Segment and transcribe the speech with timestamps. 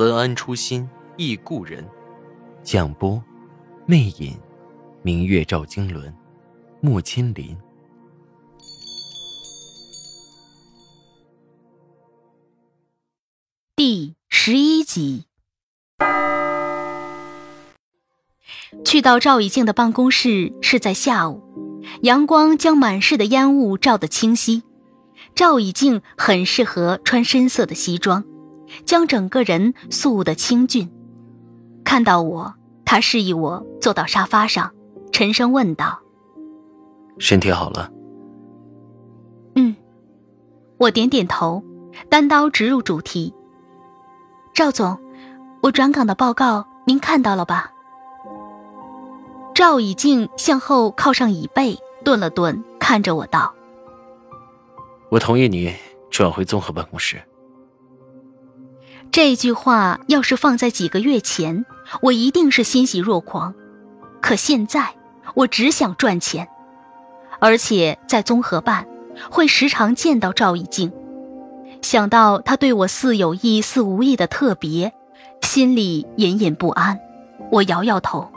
[0.00, 1.86] 文安初心忆故人，
[2.62, 3.22] 蒋波，
[3.84, 4.34] 魅影，
[5.02, 6.10] 明月照经纶，
[6.80, 7.54] 木千林。
[13.76, 15.26] 第十一集，
[18.82, 21.42] 去到赵以静的办公室是在下午，
[22.04, 24.62] 阳光将满室的烟雾照得清晰。
[25.34, 28.24] 赵以静很适合穿深色的西装。
[28.84, 30.90] 将整个人素得清俊。
[31.84, 32.54] 看到我，
[32.84, 34.72] 他示意我坐到沙发上，
[35.12, 36.00] 沉声问道
[37.18, 37.90] ：“身体好了
[39.56, 39.74] ？”“嗯。”
[40.78, 41.62] 我点点头，
[42.08, 43.34] 单刀直入主题
[44.54, 44.98] ：“赵总，
[45.62, 47.70] 我转岗的报告您看到了吧？”
[49.54, 53.52] 赵以静向后靠上椅背，顿了顿，看着我道
[55.10, 55.74] ：“我同意你
[56.10, 57.20] 转回综合办公室。”
[59.12, 61.64] 这句话要是放在几个月前，
[62.00, 63.52] 我一定是欣喜若狂。
[64.20, 64.94] 可现在，
[65.34, 66.48] 我只想赚钱，
[67.40, 68.86] 而且在综合办
[69.28, 70.92] 会时常见到赵以静。
[71.82, 74.92] 想到他对我似有意似无意的特别，
[75.42, 76.98] 心里隐隐不安。
[77.50, 78.30] 我摇摇头，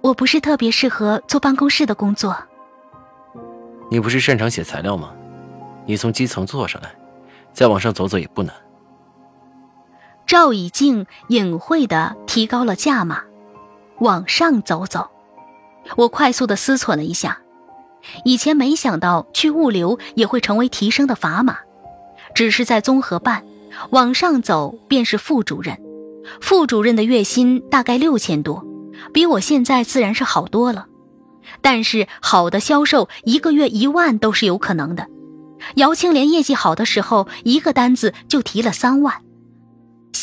[0.00, 2.36] 我不是特别适合做办公室的工作。
[3.88, 5.12] 你不是擅长写材料吗？
[5.84, 6.92] 你从基层做上来，
[7.52, 8.52] 再往上走走也不难。
[10.36, 13.22] 赵以静隐晦地提高了价码，
[14.00, 15.08] 往上走走。
[15.96, 17.38] 我快速地思忖了一下，
[18.22, 21.56] 以前没想到去物流也会成为提升的砝码，
[22.34, 23.44] 只是在综合办，
[23.88, 25.78] 往上走便是副主任。
[26.42, 28.62] 副主任的月薪大概六千多，
[29.14, 30.86] 比我现在自然是好多了。
[31.62, 35.06] 但是好的销售一个月一万都是有可能的。
[35.76, 39.22] 姚青莲业绩好的时候，一个单子就提了三万。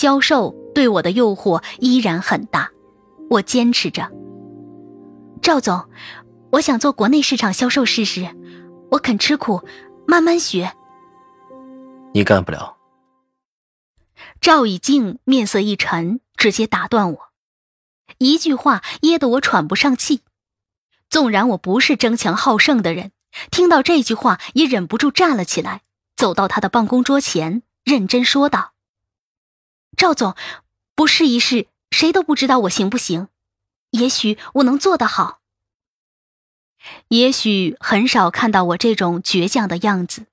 [0.04, 2.70] 销售对我的诱惑依然很大，
[3.30, 4.12] 我坚持着。
[5.42, 5.90] 赵总，
[6.52, 8.36] 我想做国内市场销售试试，
[8.92, 9.62] 我肯吃苦，
[10.06, 10.74] 慢慢学。
[12.14, 12.76] 你干不了。
[14.42, 17.20] 赵以静面色一沉，直接打断我，
[18.18, 20.20] 一句话噎得我喘不上气。
[21.10, 23.14] 纵然我不是争强好胜的人，
[23.52, 25.80] 听到这句话也忍不住站了起来，
[26.18, 28.73] 走到他的办公桌前，认真说道。
[29.96, 30.36] 赵总，
[30.96, 33.28] 不试一试，谁都不知道我行不行。
[33.92, 35.40] 也许我能做得好。
[37.08, 40.26] 也许很少看到我这种倔强的样子。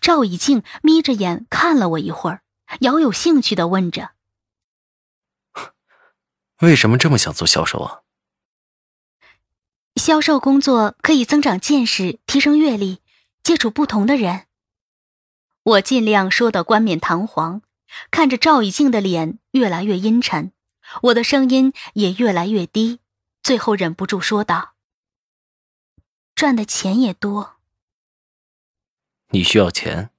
[0.00, 2.42] 赵以静眯着眼看了我一会儿，
[2.80, 4.12] 饶有兴趣的问着
[6.62, 8.00] ：“为什么这么想做销售啊？”
[9.96, 13.00] 销售工作可以增长见识，提升阅历，
[13.42, 14.46] 接触不同的人。
[15.64, 17.62] 我尽量说的冠冕堂皇。
[18.10, 20.52] 看着赵以静的脸越来越阴沉，
[21.02, 23.00] 我的声音也越来越低，
[23.42, 24.72] 最后忍不住说道
[26.34, 27.56] ：“赚的钱也多。”
[29.30, 30.10] 你需要钱？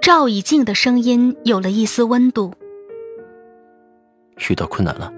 [0.00, 2.54] 赵以静的声音有了一丝温度。
[4.50, 5.12] 遇到困难了？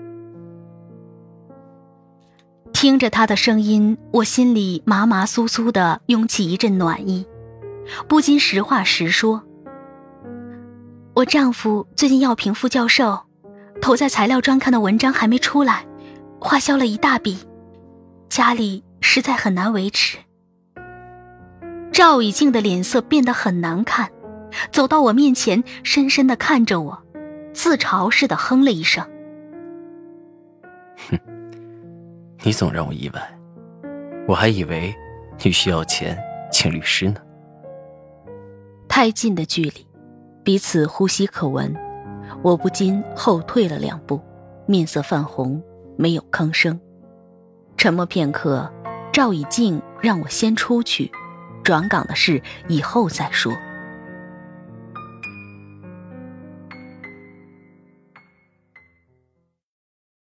[2.72, 7.26] 听着他的声音，我心里麻麻酥酥的涌起一阵暖意，
[8.06, 9.42] 不禁实话实说。
[11.14, 13.20] 我丈夫最近要评副教授，
[13.80, 15.86] 投在材料专刊的文章还没出来，
[16.40, 17.38] 花销了一大笔，
[18.28, 20.18] 家里实在很难维持。
[21.92, 24.10] 赵以静的脸色变得很难看，
[24.72, 27.00] 走到我面前，深深的看着我，
[27.52, 29.08] 自嘲似的哼了一声
[31.08, 31.18] ：“哼，
[32.42, 33.38] 你总让我意外，
[34.26, 34.92] 我还以为
[35.44, 36.18] 你需要钱
[36.50, 37.20] 请律师呢。”
[38.90, 39.86] 太近的距离。
[40.44, 41.74] 彼此呼吸可闻，
[42.42, 44.20] 我不禁后退了两步，
[44.68, 45.62] 面色泛红，
[45.96, 46.78] 没有吭声。
[47.78, 48.70] 沉默片刻，
[49.10, 51.10] 赵以静让我先出去，
[51.62, 53.54] 转岗的事以后再说。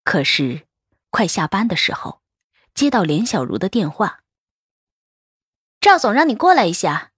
[0.04, 0.62] 可是，
[1.10, 2.20] 快下班的时候，
[2.74, 4.20] 接到连小茹的电话
[5.80, 7.10] ：“赵总让你过来一下。”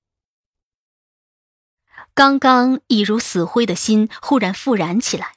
[2.19, 5.37] 刚刚已如死灰的心忽然复燃起来，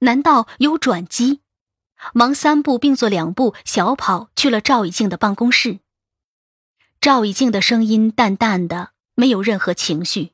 [0.00, 1.40] 难道有转机？
[2.12, 5.78] 忙三步并作两步，小跑去了赵以静的办公室。
[7.00, 10.32] 赵以静的声音淡淡的，没有任何情绪。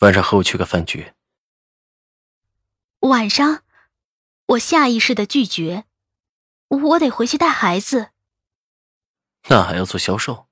[0.00, 1.14] 晚上和我去个饭局。
[2.98, 3.62] 晚上，
[4.48, 5.86] 我下意识的拒绝，
[6.68, 8.10] 我得回去带孩子。
[9.48, 10.48] 那还要做销售？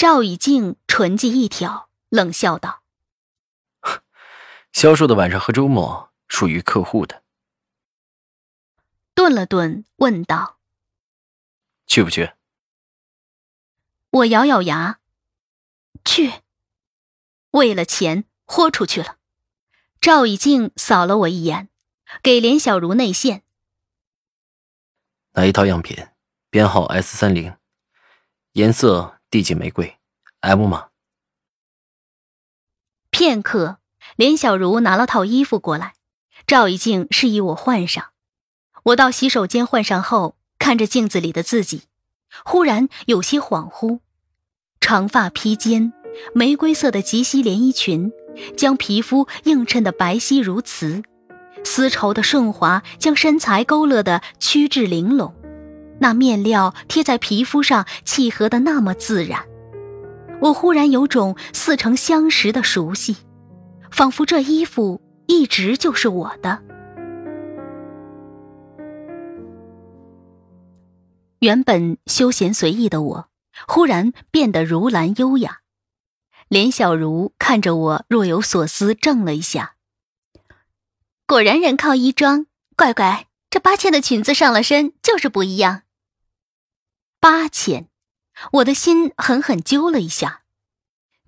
[0.00, 2.82] 赵以静唇际一挑，冷笑道
[4.72, 7.22] ：“销售的晚上和周末属于客户的。”
[9.12, 10.58] 顿了顿，问道
[11.86, 12.32] ：“去不去？”
[14.08, 15.00] 我咬咬牙
[16.02, 16.32] ：“去。”
[17.52, 19.18] 为了钱，豁出去了。
[20.00, 21.68] 赵以静扫了我一眼，
[22.22, 23.42] 给连小茹内线
[25.36, 26.08] ：“拿一套样品，
[26.48, 27.54] 编号 S 三零，
[28.52, 29.96] 颜色地锦玫瑰
[30.40, 30.88] ，M 码。”
[33.10, 33.78] 片刻，
[34.16, 35.94] 连小茹拿了套衣服过来，
[36.46, 38.06] 赵一静示意我换上。
[38.84, 41.82] 我到洗手间换上后，看着镜子里的自己，
[42.44, 44.00] 忽然有些恍惚。
[44.80, 45.92] 长发披肩，
[46.34, 48.10] 玫瑰色的及膝连衣裙，
[48.56, 51.02] 将皮肤映衬的白皙如瓷；
[51.62, 55.34] 丝绸的顺滑，将身材勾勒的曲致玲珑。
[56.00, 59.44] 那面料贴在皮肤上，契合的那么自然。
[60.40, 63.18] 我忽然有种似曾相识的熟悉，
[63.90, 66.62] 仿佛这衣服一直就是我的。
[71.40, 73.28] 原本休闲随意的我，
[73.66, 75.58] 忽然变得如兰优雅。
[76.48, 79.74] 连小茹看着我，若有所思，怔了一下。
[81.26, 85.82] 果然人靠衣装，乖乖，这八千的裙子上了身就是不一样。
[87.22, 87.86] 八千，
[88.52, 90.40] 我的心狠狠揪了一下，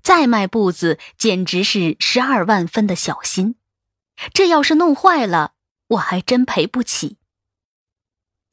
[0.02, 3.56] 再迈步子，简直是十二万分的小心。
[4.32, 5.52] 这要是弄坏了，
[5.88, 7.18] 我还真赔不起。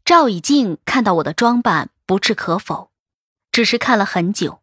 [0.04, 2.92] 赵以静看到我的装扮，不置可否，
[3.54, 4.60] 只是看了很久。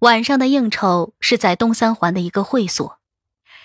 [0.00, 3.00] 晚上的应酬是在东三环的一个会所，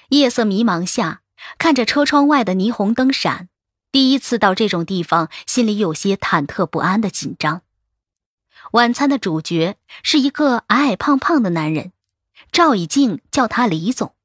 [0.09, 1.21] 夜色迷茫下，
[1.59, 3.49] 看着车窗外的霓虹灯闪，
[3.91, 7.61] 第一次到这种地方，心里有些忐忑不安的紧张。
[8.71, 11.91] 晚餐的主角是一个矮矮胖胖的男人，
[12.53, 14.15] 赵以静叫他李总。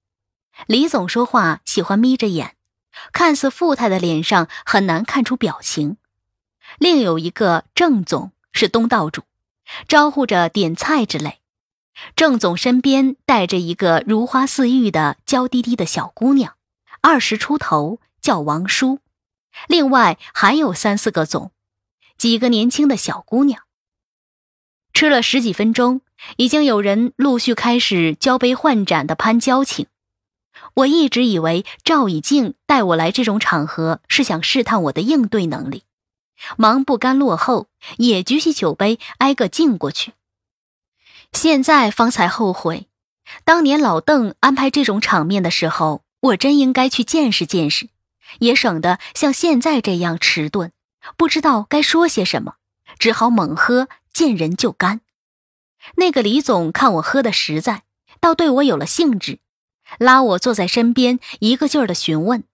[0.67, 2.55] 李总说话喜欢眯着眼，
[3.13, 5.97] 看似富态的脸上很难看出表情。
[6.79, 9.23] 另有一个郑总是东道主，
[9.89, 11.41] 招呼着点菜之类。
[12.15, 16.55] 郑总身边带着一个如花似玉的娇滴滴的小姑娘，
[17.01, 19.01] 二十出头，叫王叔。
[19.67, 21.51] 另外还有三四个总，
[22.17, 23.66] 几个年轻的小姑娘。
[24.97, 26.01] 吃了十几分钟，
[26.39, 29.89] 已经有人陆续开始交杯换盏的攀交情。
[30.73, 35.83] 我一直以为赵以静带我来这种场合是想试探我的应对能力。
[36.57, 37.67] 忙不甘落后，
[37.99, 40.15] 也举起酒杯挨个敬过去。
[41.31, 42.87] 现在方才后悔，
[43.45, 47.91] 当年老邓安排这种场面的时候，我真应该去见识见识，
[48.39, 50.73] 也省得像现在这样迟钝，
[51.19, 52.55] 不知道该说些什么，
[52.99, 55.03] 只好猛喝，见人就干。
[55.97, 57.83] 那个李总看我喝的实在，
[58.19, 59.41] 倒对我有了兴致，
[59.99, 62.45] 拉我坐在身边，一个劲儿的询问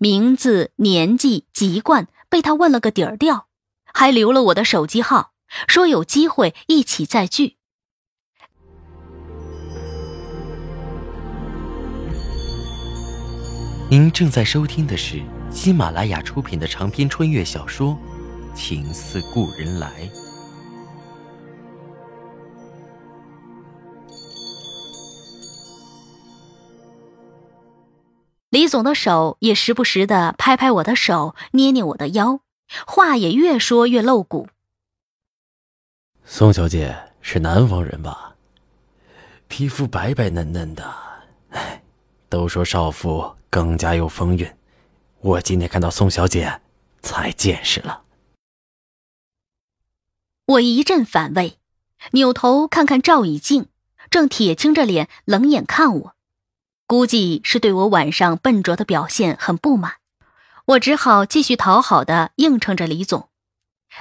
[0.00, 2.08] 名字、年纪、籍贯。
[2.28, 3.46] 被他问了个底儿掉，
[3.94, 5.30] 还留了我的手机号，
[5.68, 7.54] 说有机会一起再聚。
[13.88, 17.96] 您正在收听的是喜马拉雅出品的长篇穿越小说
[18.56, 19.88] 《情似故人来》。
[28.56, 32.40] 李总的手也时不时的拍拍我的手，捏捏我的腰，
[32.86, 34.48] 话也越说越露骨。
[36.24, 38.34] 宋小姐是南方人吧？
[39.46, 40.90] 皮肤白白嫩嫩的，
[41.50, 41.82] 哎，
[42.30, 44.50] 都说少妇更加有风韵。
[45.20, 46.62] 我今天看到宋小姐，
[47.02, 48.04] 才见识了。
[50.46, 51.58] 我一阵反胃，
[52.12, 53.68] 扭头看看赵以静，
[54.08, 56.15] 正铁青着脸冷眼看我。
[56.86, 59.94] 估计是对我晚上笨拙的表现很不满，
[60.66, 63.28] 我只好继续讨好的应承着李总。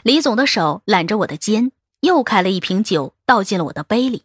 [0.04, 4.24] 李总的手揽着我的肩，又开了一瓶酒倒进了我的杯里。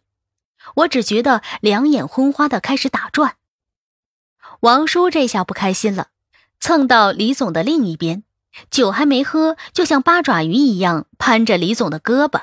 [0.75, 3.35] 我只觉得两眼昏花的开始打转。
[4.59, 6.09] 王叔这下不开心了，
[6.59, 8.23] 蹭到李总的另一边，
[8.69, 12.41] 酒还没喝，就像八爪鱼一样攀着李总的胳膊。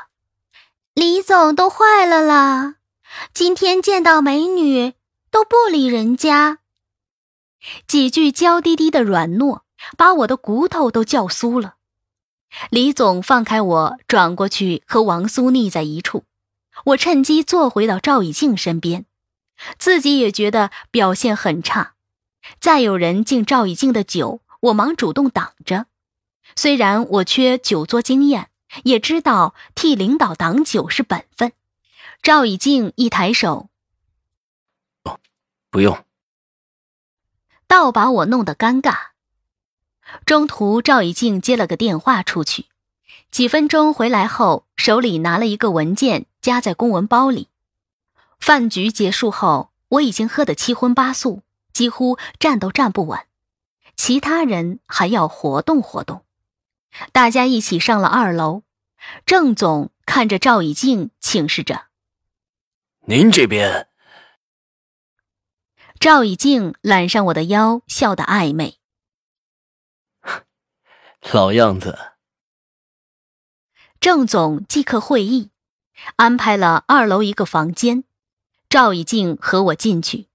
[0.95, 2.75] 李总都坏了啦！
[3.33, 4.95] 今天见到美女
[5.39, 6.59] 都不理人家。
[7.87, 9.61] 几句娇滴滴的软糯，
[9.97, 11.77] 把我的骨头都叫酥了。
[12.71, 16.25] 李总放开我，转过去和王苏腻在一处。
[16.87, 19.05] 我趁机坐回到赵以静身边，
[19.79, 21.93] 自己也觉得表现很差。
[22.61, 25.87] 再有人敬赵以静的酒，我忙主动挡着。
[26.57, 28.49] 虽然我缺酒桌经验，
[28.83, 31.53] 也知道替领导挡酒是本分。
[32.25, 33.68] 赵以静一抬手，
[35.71, 36.05] 不，用。
[37.67, 39.09] 倒把我弄得尴尬。
[40.25, 42.67] 中途，赵以静接了个电话出去，
[43.31, 47.49] 几分钟回来后，手里拿了一个文件，夹在公文包里。
[48.41, 53.21] 饭局结束后，我已经喝得七荤八素，几乎站都站不稳。
[53.97, 56.25] 其他人还要活动活动，
[57.13, 58.63] 大家一起上了二楼。
[59.27, 61.87] 郑总看着赵以静，请示着
[63.07, 63.88] ：“您这边。”
[66.01, 68.79] 赵以静揽上我的腰，笑得暧昧。
[71.33, 71.99] 老样子。
[73.99, 75.51] 郑总即刻会议，
[76.15, 78.05] 安排了二楼一个房间，
[78.69, 80.29] 赵以静和我进去，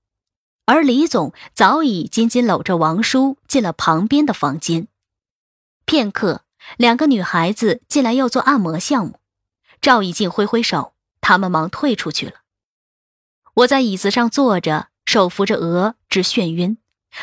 [0.65, 4.89] 而李总早已紧紧搂着王叔进了旁边的房间。
[5.85, 6.43] 片刻，
[6.75, 9.21] 两个女孩子进来要做按摩项目，
[9.79, 12.41] 赵以静挥挥手，他们忙退出去了。
[13.53, 14.89] 我在椅子上坐着。
[15.13, 16.79] 手扶着额，直眩晕，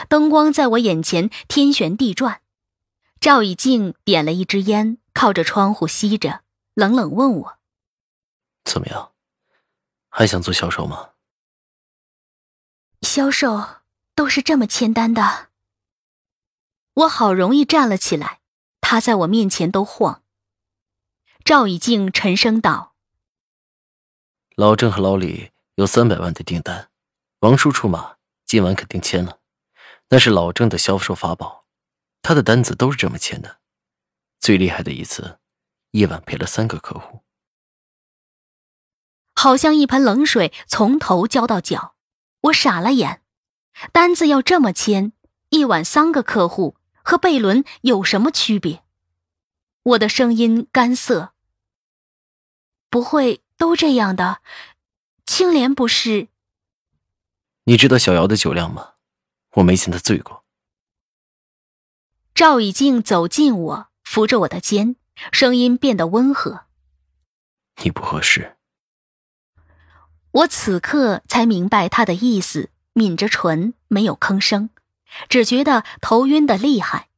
[0.09, 2.41] 灯光在我眼前天旋地转。
[3.19, 6.43] 赵以静点了一支烟，靠着窗户吸着，
[6.75, 7.59] 冷冷问我
[8.63, 9.11] ：“怎么样，
[10.09, 11.11] 还想做销售吗？”
[13.03, 13.83] 销售
[14.15, 15.49] 都是这么签单的。
[16.95, 18.39] 我好容易站了起来，
[18.81, 20.23] 他在我面前都晃。
[21.45, 22.95] 赵以静沉声道
[24.55, 26.87] ：“老郑和老李有三百万的订单。”
[27.41, 29.39] 王叔出马，今晚肯定签了，
[30.11, 31.65] 那是老郑的销售法宝，
[32.21, 33.61] 他的单子都是这么签的，
[34.39, 35.39] 最厉害的一次，
[35.93, 37.23] 一晚赔了三个客户，
[39.35, 41.95] 好像一盆冷水从头浇到脚，
[42.43, 43.23] 我傻了眼，
[43.91, 45.15] 单子要这么签，
[45.49, 48.85] 一晚三个客户和贝伦有什么区别？
[49.83, 51.33] 我的声音干涩，
[52.91, 54.43] 不会都这样的，
[55.25, 56.29] 青莲不是。
[57.65, 58.95] 你知道小姚的酒量吗？
[59.55, 60.45] 我没见他醉过。
[62.35, 64.97] 赵以静走近我，扶着我的肩，
[65.33, 66.67] 声音变得温和
[67.83, 68.57] ：“你不合适。”
[70.31, 74.71] 我此刻才明白他的意思，抿着唇，没有吭声，
[75.29, 77.09] 只觉得头晕的厉害，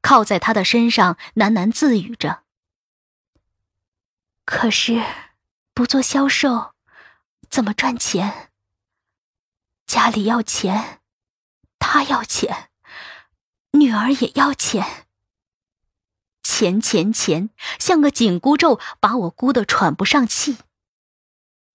[0.00, 2.44] 靠在他的身上喃喃自语着
[4.46, 5.02] ：“可是，
[5.74, 6.72] 不做销售，
[7.50, 8.50] 怎么赚钱？”
[9.94, 10.98] 家里要钱，
[11.78, 12.68] 他要钱，
[13.74, 14.84] 女儿也要钱。
[16.42, 20.56] 钱钱钱，像个紧箍咒，把我箍得喘不上气。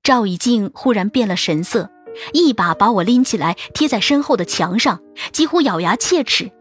[0.03, 1.89] 赵以静忽然变了神色，
[2.33, 6.51] 一把把我拎起来，贴在身后的墙上，几乎咬牙切齿：“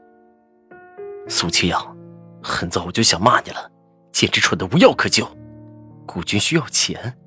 [1.28, 1.96] 苏清扬，
[2.40, 3.68] 很早我就想骂你了，
[4.12, 5.28] 简直蠢得无药可救。
[6.06, 7.18] 顾军需要钱，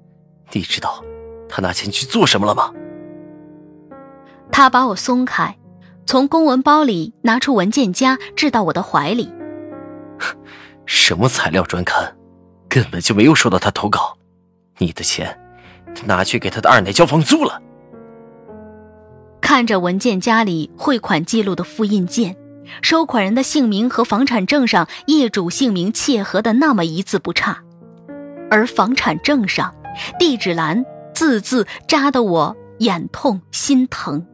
[0.53, 1.03] 你知道
[1.50, 2.73] 他拿钱去做什么了吗？”
[4.51, 5.58] 他把我松开，
[6.05, 9.34] 从公文包里拿出文件夹，掷到我的怀里。
[10.86, 12.15] 什么材料专刊，
[12.67, 14.17] 根本就没有收到他投稿。
[14.77, 15.39] 你的钱，
[16.05, 17.62] 拿去给他的二奶交房租了。
[19.39, 22.36] 看着文件夹里汇款记录的复印件，
[22.81, 27.63] 收款人的姓名和房产证上业主姓名切合的那么一字不差，
[28.50, 29.74] 而房产证上
[30.20, 34.25] 地址栏字字扎得我眼痛心疼。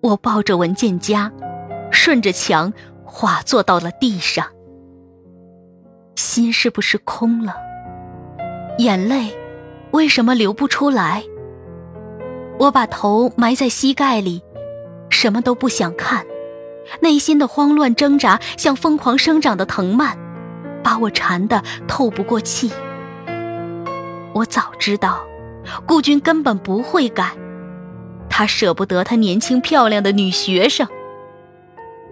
[0.00, 1.32] 我抱着文件夹，
[1.90, 2.72] 顺着墙
[3.04, 4.46] 滑坐到了地上，
[6.14, 7.54] 心是不是空了？
[8.78, 9.36] 眼泪
[9.90, 11.24] 为什么流不出来？
[12.60, 14.40] 我把头埋在膝盖里，
[15.10, 16.24] 什么都不想看，
[17.00, 20.16] 内心的慌乱挣扎像疯狂生长的藤蔓，
[20.82, 22.70] 把我缠得透不过气。
[24.32, 25.24] 我早知道，
[25.84, 27.32] 顾军根本不会改。
[28.28, 30.86] 他舍不得他年轻漂亮的女学生，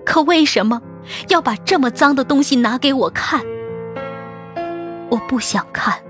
[0.04, 0.82] 可为什么
[1.28, 3.42] 要把这么脏的东西拿给我看？
[5.10, 6.02] 我不想看，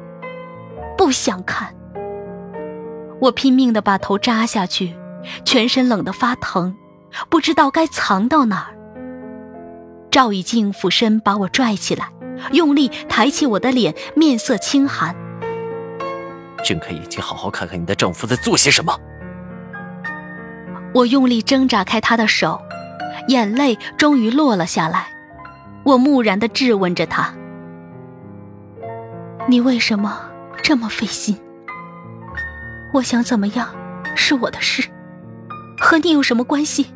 [0.97, 1.75] 不想看。
[3.21, 4.95] 我拼命的把头扎下去，
[5.45, 6.77] 全身冷得发疼，
[7.29, 8.77] 不知道该藏到哪儿。
[10.11, 12.09] 赵以静俯身把我拽起来，
[12.53, 15.15] 用力抬起我的脸，面色清寒。
[16.65, 18.99] 睁开眼睛，好好看看你的丈夫在做些什么。
[20.97, 22.59] 我用力挣扎开他的手，
[23.29, 25.09] 眼泪终于落了下来。
[25.85, 27.35] 我木然的质问着他
[29.47, 30.19] ：“你为什么
[30.63, 31.39] 这么费心？
[32.95, 33.69] 我想怎么样
[34.15, 34.89] 是我的事，
[35.79, 36.91] 和你有什么关系？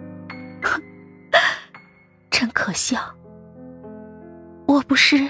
[2.32, 2.98] 真可笑！
[4.64, 5.28] 我不是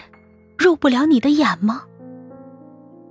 [0.57, 1.87] 入不了你的眼吗？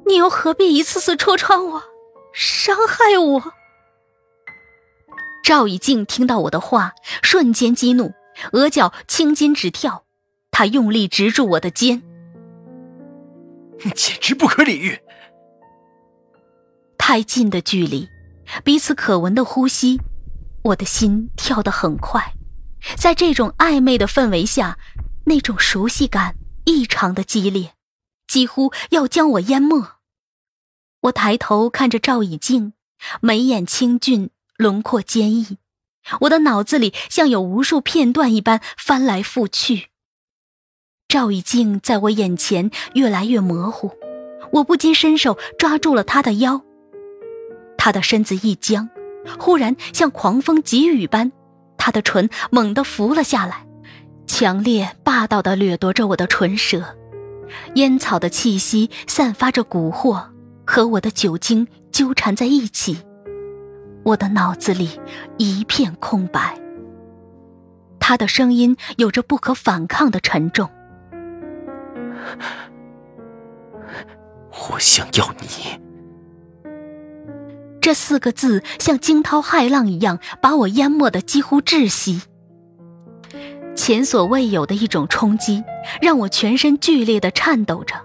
[0.06, 1.84] 你又何必一次次戳穿我，
[2.32, 3.54] 伤害我？”
[5.50, 8.14] 赵以静听到我的话，瞬间激怒，
[8.52, 10.06] 额角青筋直跳，
[10.52, 12.04] 他用力直住我的肩，
[13.96, 15.00] 简直不可理喻！
[17.00, 18.08] 太近的距离，
[18.64, 20.00] 彼此可闻的呼吸，
[20.66, 22.36] 我的心跳得很快，
[22.96, 24.78] 在这种暧昧的氛围下，
[25.26, 27.74] 那种熟悉感异常的激烈，
[28.28, 29.84] 几乎要将我淹没。
[31.02, 32.74] 我抬头看着赵以静，
[33.20, 34.30] 眉眼清俊。
[34.60, 35.58] 轮廓坚毅，
[36.20, 39.88] 我的脑子里像有无数片段一般翻来覆去。
[41.08, 43.94] 赵以静在我眼前越来越模糊，
[44.52, 46.62] 我不禁伸手抓住了他的腰。
[47.78, 48.90] 他的身子一僵，
[49.40, 51.32] 忽然像狂风急雨般，
[51.78, 53.66] 他的唇猛地浮了下来，
[54.28, 56.98] 强烈霸道地掠夺着我的唇舌，
[57.76, 60.28] 烟草的气息散发着蛊惑，
[60.68, 62.98] 和我的酒精纠缠在一起。
[64.04, 65.00] 我的脑子里
[65.38, 66.58] 一片空白。
[68.00, 70.70] 他的声音有着不可反抗的沉重。
[74.72, 75.80] 我想要你。
[77.82, 82.24] 这四个字像惊涛骇浪一样，把我淹没的几乎窒息。
[83.76, 85.64] 前所未有的一种冲击，
[86.02, 87.96] 让我全身剧烈的颤抖着。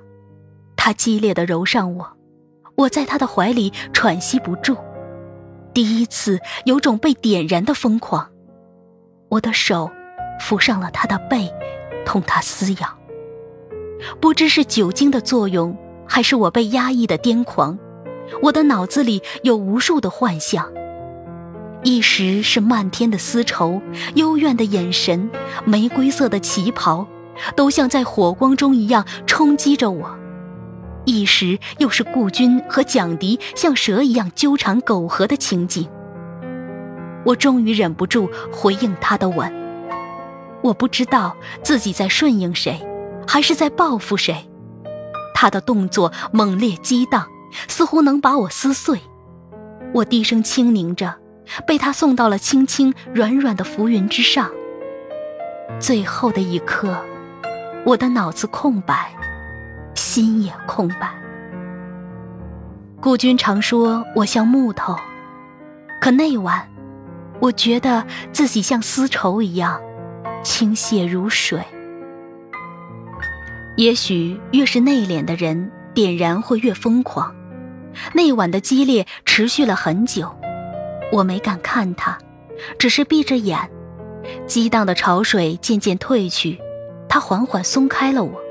[0.76, 2.16] 他激烈的揉上我，
[2.76, 4.76] 我在他的怀里喘息不住。
[5.74, 8.30] 第一次有种被点燃的疯狂，
[9.28, 9.90] 我的手
[10.40, 11.52] 扶上了他的背，
[12.06, 12.96] 同他撕咬。
[14.20, 17.76] 不知是酒精的作用，还是我被压抑的癫狂，
[18.42, 20.72] 我的脑子里有无数的幻象。
[21.82, 23.82] 一时是漫天的丝绸，
[24.14, 25.28] 幽怨的眼神，
[25.64, 27.06] 玫瑰色的旗袍，
[27.56, 30.16] 都像在火光中一样冲击着我。
[31.04, 35.88] 一时又是顾军和蒋迪像蛇一样纠缠苟合的情景，
[37.24, 39.52] 我终于忍不住回应他的吻。
[40.62, 42.80] 我不知道自己在顺应谁，
[43.26, 44.48] 还是在报复谁。
[45.34, 47.26] 他的动作猛烈激荡，
[47.68, 48.98] 似乎能把我撕碎。
[49.92, 51.16] 我低声轻咛着，
[51.66, 54.50] 被他送到了轻轻软软的浮云之上。
[55.78, 56.96] 最后的一刻，
[57.84, 59.14] 我的脑子空白。
[60.14, 61.12] 心也空白。
[63.00, 64.96] 顾军常说我像木头，
[66.00, 66.68] 可那晚，
[67.40, 69.80] 我觉得自己像丝绸一样，
[70.44, 71.60] 倾泻如水。
[73.76, 77.34] 也许越是内敛的人，点燃会越疯狂。
[78.12, 80.32] 那晚的激烈持续了很久，
[81.10, 82.16] 我没敢看他，
[82.78, 83.58] 只是闭着眼。
[84.46, 86.60] 激荡的潮水渐渐退去，
[87.08, 88.43] 他缓缓松开了我。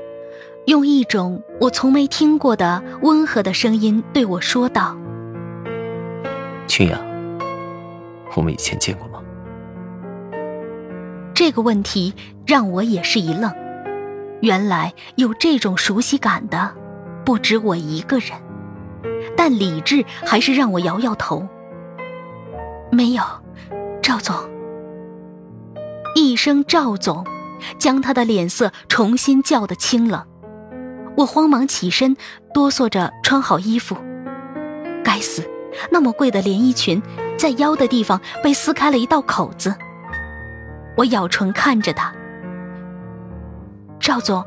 [0.66, 4.96] 用一种我从没听过的温和的声音对我说道
[6.66, 6.98] ：“青雅，
[8.34, 9.20] 我们以前见过吗？”
[11.34, 12.14] 这个问题
[12.46, 13.52] 让我也是一愣。
[14.40, 16.74] 原来有这种熟悉感的
[17.24, 18.30] 不止我一个人，
[19.36, 21.46] 但理智还是让我摇摇头。
[22.90, 23.22] 没有，
[24.00, 24.34] 赵总。
[26.14, 27.26] 一声“赵总”，
[27.78, 30.24] 将他的脸色重新叫得清冷。
[31.16, 32.16] 我慌忙起身，
[32.52, 33.96] 哆嗦着穿好衣服。
[35.04, 35.48] 该死，
[35.90, 37.00] 那么贵的连衣裙，
[37.38, 39.74] 在腰的地方被撕开了一道口子。
[40.96, 42.12] 我咬唇看着他，
[44.00, 44.44] 赵总，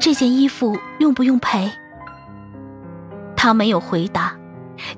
[0.00, 1.70] 这件衣服用不用赔？
[3.36, 4.36] 他没有回答，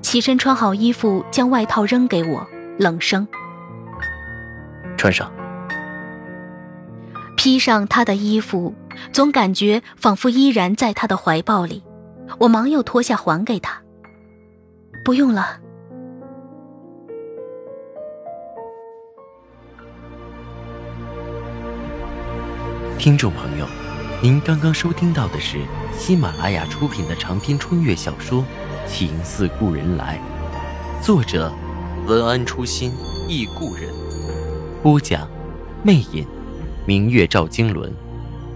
[0.01, 2.45] 起身穿好衣服，将外套扔给我，
[2.77, 3.27] 冷声
[4.97, 5.31] ：“穿上。”
[7.35, 8.73] 披上他的衣服。
[9.11, 11.83] 总感觉仿佛依然在他的怀抱里，
[12.39, 13.81] 我忙又脱下还给他。
[15.03, 15.59] 不用了。
[22.97, 23.67] 听众朋友，
[24.21, 25.57] 您刚刚收听到的是
[25.97, 28.41] 喜马拉雅出品的长篇穿越小说
[28.87, 30.17] 《情似故人来》，
[31.05, 31.51] 作者
[32.07, 32.93] 文安初心
[33.27, 33.89] 忆故人，
[34.81, 35.27] 播讲
[35.83, 36.25] 魅影，
[36.85, 37.91] 明月照经纶。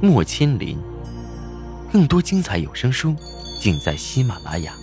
[0.02, 0.78] 莫千林，
[1.92, 3.16] 更多精彩有声书，
[3.60, 4.74] 尽在喜马拉雅。